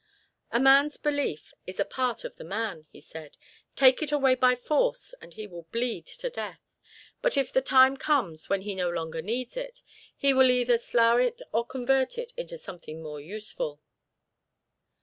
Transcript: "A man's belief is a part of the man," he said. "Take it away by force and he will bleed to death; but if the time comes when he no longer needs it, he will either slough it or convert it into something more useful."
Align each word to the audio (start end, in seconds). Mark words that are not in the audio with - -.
"A 0.51 0.59
man's 0.59 0.97
belief 0.97 1.53
is 1.67 1.79
a 1.79 1.85
part 1.85 2.23
of 2.23 2.37
the 2.37 2.43
man," 2.43 2.87
he 2.89 2.99
said. 2.99 3.37
"Take 3.75 4.01
it 4.01 4.11
away 4.11 4.33
by 4.33 4.55
force 4.55 5.13
and 5.21 5.35
he 5.35 5.45
will 5.45 5.67
bleed 5.71 6.07
to 6.07 6.29
death; 6.31 6.59
but 7.21 7.37
if 7.37 7.53
the 7.53 7.61
time 7.61 7.95
comes 7.97 8.49
when 8.49 8.61
he 8.63 8.73
no 8.73 8.89
longer 8.89 9.21
needs 9.21 9.55
it, 9.55 9.83
he 10.17 10.33
will 10.33 10.49
either 10.49 10.79
slough 10.79 11.19
it 11.19 11.43
or 11.53 11.67
convert 11.67 12.17
it 12.17 12.31
into 12.35 12.57
something 12.57 13.03
more 13.03 13.21
useful." 13.21 13.79